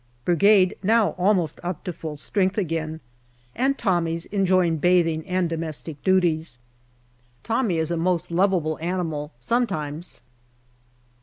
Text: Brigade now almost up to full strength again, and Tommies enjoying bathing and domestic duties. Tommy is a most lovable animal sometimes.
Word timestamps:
Brigade 0.25 0.75
now 0.81 1.09
almost 1.11 1.59
up 1.61 1.83
to 1.83 1.93
full 1.93 2.15
strength 2.15 2.57
again, 2.57 3.01
and 3.53 3.77
Tommies 3.77 4.25
enjoying 4.31 4.77
bathing 4.77 5.23
and 5.27 5.47
domestic 5.47 6.03
duties. 6.03 6.57
Tommy 7.43 7.77
is 7.77 7.91
a 7.91 7.97
most 7.97 8.31
lovable 8.31 8.79
animal 8.81 9.31
sometimes. 9.39 10.21